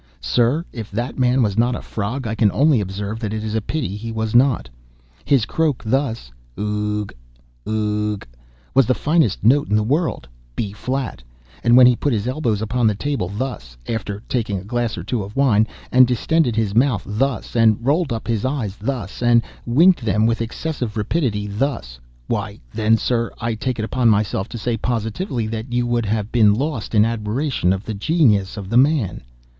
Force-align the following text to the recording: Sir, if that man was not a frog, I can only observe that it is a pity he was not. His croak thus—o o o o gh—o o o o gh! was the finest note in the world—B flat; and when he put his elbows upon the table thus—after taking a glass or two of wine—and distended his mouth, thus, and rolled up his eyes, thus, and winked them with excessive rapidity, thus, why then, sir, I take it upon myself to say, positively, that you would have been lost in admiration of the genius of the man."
Sir, 0.19 0.65
if 0.73 0.89
that 0.89 1.19
man 1.19 1.43
was 1.43 1.59
not 1.59 1.75
a 1.75 1.81
frog, 1.83 2.25
I 2.25 2.33
can 2.33 2.51
only 2.53 2.81
observe 2.81 3.19
that 3.19 3.35
it 3.35 3.43
is 3.43 3.53
a 3.53 3.61
pity 3.61 3.95
he 3.95 4.11
was 4.11 4.33
not. 4.33 4.67
His 5.25 5.45
croak 5.45 5.83
thus—o 5.85 6.25
o 6.59 7.05
o 7.05 7.05
o 7.05 7.05
gh—o 7.05 7.05
o 7.67 7.67
o 7.71 8.13
o 8.13 8.17
gh! 8.17 8.25
was 8.73 8.87
the 8.87 8.95
finest 8.95 9.43
note 9.43 9.69
in 9.69 9.75
the 9.75 9.83
world—B 9.83 10.73
flat; 10.73 11.21
and 11.63 11.77
when 11.77 11.85
he 11.85 11.95
put 11.95 12.13
his 12.13 12.27
elbows 12.27 12.63
upon 12.63 12.87
the 12.87 12.95
table 12.95 13.29
thus—after 13.29 14.23
taking 14.27 14.57
a 14.57 14.63
glass 14.63 14.97
or 14.97 15.03
two 15.03 15.21
of 15.21 15.35
wine—and 15.35 16.07
distended 16.07 16.55
his 16.55 16.73
mouth, 16.73 17.03
thus, 17.05 17.55
and 17.55 17.85
rolled 17.85 18.11
up 18.11 18.27
his 18.27 18.43
eyes, 18.43 18.77
thus, 18.77 19.21
and 19.21 19.43
winked 19.67 20.03
them 20.03 20.25
with 20.25 20.41
excessive 20.41 20.97
rapidity, 20.97 21.45
thus, 21.45 21.99
why 22.25 22.59
then, 22.73 22.97
sir, 22.97 23.29
I 23.37 23.53
take 23.53 23.77
it 23.77 23.85
upon 23.85 24.09
myself 24.09 24.49
to 24.49 24.57
say, 24.57 24.77
positively, 24.77 25.45
that 25.45 25.71
you 25.71 25.85
would 25.85 26.07
have 26.07 26.31
been 26.31 26.55
lost 26.55 26.95
in 26.95 27.05
admiration 27.05 27.71
of 27.71 27.85
the 27.85 27.93
genius 27.93 28.57
of 28.57 28.67
the 28.67 28.77
man." 28.77 29.21